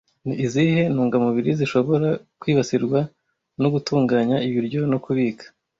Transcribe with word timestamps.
Ni 0.25 0.35
izihe 0.45 0.81
ntungamubiri 0.93 1.51
zishobora 1.59 2.07
kwibasirwa 2.39 2.99
no 3.61 3.67
gutunganya 3.73 4.37
ibiryo 4.47 4.81
no 4.91 4.97
kubika 5.05 5.45